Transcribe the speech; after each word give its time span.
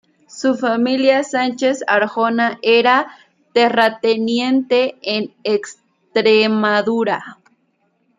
Su 0.27 0.55
familia, 0.55 1.23
Sánchez-Arjona, 1.23 2.57
era 2.63 3.11
terrateniente 3.53 4.97
en 5.03 5.31
Extremadura. 5.43 7.37